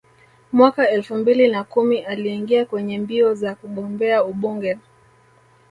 Mwaka 0.51 0.89
elfu 0.89 1.15
mbili 1.15 1.47
na 1.47 1.63
kumi 1.63 1.99
aliingia 1.99 2.65
kwenye 2.65 2.99
mbio 2.99 3.35
za 3.35 3.55
kugombea 3.55 4.23
ubunge 4.23 4.77